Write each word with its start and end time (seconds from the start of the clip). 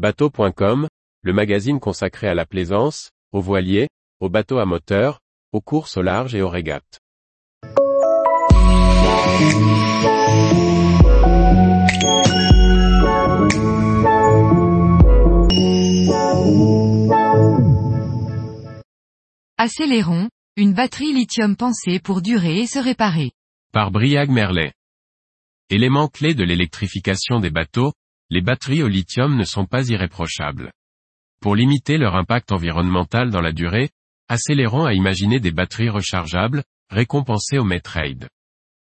Bateau.com, 0.00 0.88
le 1.20 1.32
magazine 1.34 1.78
consacré 1.78 2.26
à 2.26 2.34
la 2.34 2.46
plaisance, 2.46 3.10
aux 3.32 3.42
voiliers, 3.42 3.90
aux 4.18 4.30
bateaux 4.30 4.56
à 4.56 4.64
moteur, 4.64 5.20
aux 5.52 5.60
courses 5.60 5.98
au 5.98 6.00
large 6.00 6.34
et 6.34 6.40
aux 6.40 6.48
régates. 6.48 7.00
Accélérons, 19.58 20.30
une 20.56 20.72
batterie 20.72 21.12
lithium 21.12 21.56
pensée 21.56 22.00
pour 22.00 22.22
durer 22.22 22.60
et 22.60 22.66
se 22.66 22.78
réparer. 22.78 23.32
Par 23.74 23.90
Briag 23.90 24.30
Merlet. 24.30 24.72
Élément 25.68 26.08
clé 26.08 26.32
de 26.32 26.42
l'électrification 26.42 27.38
des 27.38 27.50
bateaux, 27.50 27.92
les 28.30 28.40
batteries 28.40 28.82
au 28.82 28.88
lithium 28.88 29.36
ne 29.36 29.44
sont 29.44 29.66
pas 29.66 29.88
irréprochables. 29.88 30.72
Pour 31.40 31.56
limiter 31.56 31.98
leur 31.98 32.16
impact 32.16 32.52
environnemental 32.52 33.30
dans 33.30 33.40
la 33.40 33.52
durée, 33.52 33.90
Accélérons 34.30 34.84
à 34.84 34.94
imaginer 34.94 35.40
des 35.40 35.50
batteries 35.50 35.88
rechargeables, 35.88 36.62
récompensées 36.88 37.58
au 37.58 37.64
Metrade. 37.64 38.28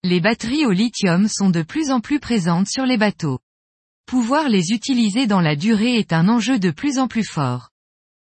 Les 0.02 0.21
batteries 0.21 0.66
au 0.66 0.73
lithium 0.73 1.29
sont 1.29 1.51
de 1.51 1.62
plus 1.62 1.93
en 1.93 2.01
plus 2.01 2.19
présentes 2.19 2.66
sur 2.66 2.85
les 2.85 2.97
bateaux. 2.97 3.38
Pouvoir 4.07 4.48
les 4.48 4.73
utiliser 4.73 5.29
dans 5.29 5.41
la 5.41 5.55
durée 5.55 5.95
est 5.95 6.12
un 6.12 6.29
enjeu 6.29 6.59
de 6.59 6.73
plus 6.73 6.99
en 6.99 7.07
plus 7.07 7.23
fort. 7.23 7.69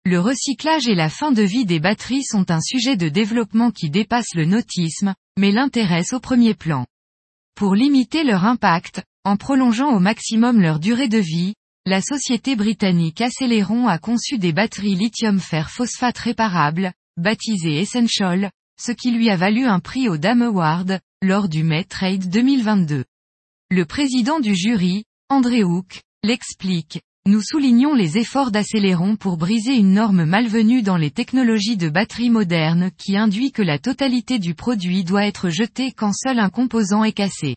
Le 0.05 0.21
recyclage 0.21 0.89
et 0.89 0.95
la 0.95 1.09
fin 1.09 1.33
de 1.33 1.41
vie 1.43 1.65
des 1.65 1.81
batteries 1.81 2.25
sont 2.25 2.51
un 2.51 2.61
sujet 2.61 2.99
de 2.99 3.09
développement 3.09 3.71
qui 3.71 3.89
dépasse 3.89 4.35
le 4.35 4.45
nautisme, 4.45 5.15
mais 5.39 5.53
l'intéresse 5.53 6.13
au 6.13 6.21
premier 6.21 6.53
plan. 6.53 6.85
Pour 7.55 7.75
limiter 7.75 8.25
leur 8.25 8.45
impact, 8.45 9.03
en 9.25 9.37
prolongeant 9.37 9.95
au 9.95 9.99
maximum 9.99 10.61
leur 10.61 10.79
durée 10.79 11.09
de 11.09 11.19
vie, 11.19 11.55
la 11.87 12.01
société 12.01 12.57
britannique 12.57 13.21
Acceleron 13.21 13.87
a 13.87 13.99
conçu 13.99 14.39
des 14.39 14.53
batteries 14.53 14.95
lithium-fer 14.95 15.71
phosphate 15.71 16.19
réparables, 16.19 16.93
baptisées 17.19 17.81
Essential, 17.81 18.51
ce 18.81 18.93
qui 18.93 19.11
lui 19.11 19.29
a 19.29 19.37
valu 19.37 19.67
un 19.67 19.81
prix 19.81 20.09
au 20.09 20.17
Dame 20.17 20.43
Award, 20.43 21.01
lors 21.23 21.49
du 21.49 21.65
May 21.65 21.85
Trade 21.85 22.31
2022. 22.31 23.05
Le 23.71 23.85
président 23.85 24.41
du 24.41 24.55
jury, 24.55 25.05
André 25.29 25.65
Hook, 25.65 26.01
l'explique, 26.25 27.01
nous 27.27 27.43
soulignons 27.43 27.95
les 27.95 28.17
efforts 28.17 28.51
d'Acceleron 28.51 29.17
pour 29.17 29.37
briser 29.37 29.75
une 29.75 29.93
norme 29.93 30.25
malvenue 30.25 30.81
dans 30.81 30.97
les 30.97 31.11
technologies 31.11 31.77
de 31.77 31.91
batteries 31.91 32.31
modernes 32.31 32.91
qui 32.97 33.19
induit 33.19 33.53
que 33.53 33.63
la 33.63 33.79
totalité 33.79 34.39
du 34.39 34.55
produit 34.55 35.05
doit 35.05 35.27
être 35.27 35.51
jetée 35.51 35.93
quand 35.93 36.15
seul 36.15 36.39
un 36.39 36.49
composant 36.49 37.05
est 37.05 37.13
cassé. 37.13 37.57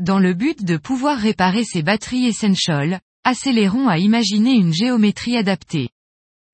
Dans 0.00 0.18
le 0.18 0.34
but 0.34 0.64
de 0.64 0.76
pouvoir 0.76 1.18
réparer 1.18 1.64
ces 1.64 1.82
batteries 1.82 2.26
Essential, 2.26 3.00
Accélérons 3.30 3.88
à 3.88 3.98
imaginer 3.98 4.54
une 4.54 4.72
géométrie 4.72 5.36
adaptée. 5.36 5.90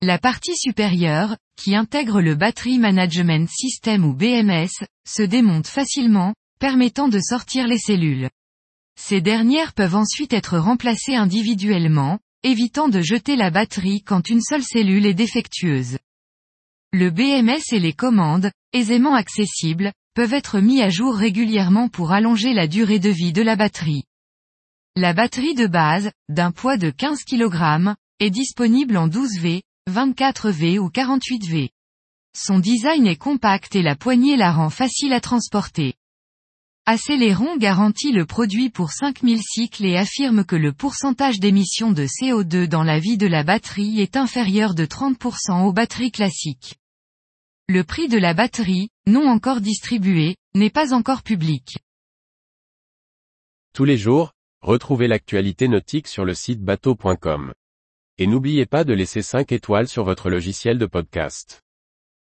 La 0.01 0.17
partie 0.17 0.57
supérieure, 0.57 1.37
qui 1.55 1.73
intègre 1.73 2.19
le 2.19 2.35
Battery 2.35 2.79
Management 2.79 3.49
System 3.49 4.03
ou 4.03 4.13
BMS, 4.13 4.85
se 5.07 5.23
démonte 5.23 5.67
facilement, 5.67 6.33
permettant 6.59 7.07
de 7.07 7.21
sortir 7.21 7.65
les 7.65 7.77
cellules. 7.77 8.29
Ces 8.99 9.21
dernières 9.21 9.71
peuvent 9.71 9.95
ensuite 9.95 10.33
être 10.33 10.57
remplacées 10.57 11.15
individuellement, 11.15 12.19
évitant 12.43 12.89
de 12.89 12.99
jeter 12.99 13.37
la 13.37 13.51
batterie 13.51 14.01
quand 14.01 14.29
une 14.29 14.41
seule 14.41 14.63
cellule 14.63 15.05
est 15.05 15.13
défectueuse. 15.13 15.97
Le 16.91 17.09
BMS 17.09 17.71
et 17.71 17.79
les 17.79 17.93
commandes, 17.93 18.51
aisément 18.73 19.15
accessibles, 19.15 19.93
peuvent 20.15 20.33
être 20.33 20.59
mis 20.59 20.81
à 20.81 20.89
jour 20.89 21.13
régulièrement 21.13 21.89
pour 21.89 22.13
allonger 22.13 22.53
la 22.53 22.67
durée 22.67 22.99
de 22.99 23.09
vie 23.09 23.33
de 23.33 23.41
la 23.41 23.57
batterie. 23.57 24.05
La 24.95 25.13
batterie 25.13 25.55
de 25.55 25.67
base, 25.67 26.09
d'un 26.29 26.51
poids 26.51 26.77
de 26.77 26.89
15 26.89 27.25
kg, 27.25 27.93
est 28.21 28.29
disponible 28.29 28.95
en 28.95 29.09
12V, 29.09 29.61
24V 29.91 30.79
ou 30.79 30.87
48V. 30.87 31.69
Son 32.33 32.59
design 32.59 33.05
est 33.07 33.17
compact 33.17 33.75
et 33.75 33.81
la 33.81 33.97
poignée 33.97 34.37
la 34.37 34.53
rend 34.53 34.69
facile 34.69 35.11
à 35.11 35.19
transporter. 35.19 35.95
Acceleron 36.85 37.57
garantit 37.57 38.13
le 38.13 38.25
produit 38.25 38.69
pour 38.69 38.91
5000 38.93 39.41
cycles 39.41 39.85
et 39.85 39.97
affirme 39.97 40.45
que 40.45 40.55
le 40.55 40.71
pourcentage 40.71 41.41
d'émission 41.41 41.91
de 41.91 42.05
CO2 42.05 42.67
dans 42.67 42.83
la 42.83 42.99
vie 42.99 43.17
de 43.17 43.27
la 43.27 43.43
batterie 43.43 43.99
est 43.99 44.15
inférieur 44.15 44.75
de 44.75 44.85
30% 44.85 45.65
aux 45.65 45.73
batteries 45.73 46.11
classiques. 46.11 46.75
Le 47.67 47.83
prix 47.83 48.07
de 48.07 48.17
la 48.17 48.33
batterie, 48.33 48.89
non 49.07 49.27
encore 49.27 49.61
distribué, 49.61 50.35
n'est 50.53 50.69
pas 50.69 50.93
encore 50.93 51.23
public. 51.23 51.77
Tous 53.73 53.85
les 53.85 53.97
jours, 53.97 54.35
Retrouvez 54.65 55.07
l'actualité 55.07 55.67
nautique 55.67 56.07
sur 56.07 56.25
le 56.25 56.33
site 56.33 56.59
bateau.com. 56.59 57.53
Et 58.17 58.25
n'oubliez 58.25 58.65
pas 58.65 58.83
de 58.83 58.95
laisser 58.95 59.21
5 59.21 59.51
étoiles 59.51 59.87
sur 59.87 60.03
votre 60.03 60.31
logiciel 60.31 60.79
de 60.79 60.87
podcast. 60.87 61.61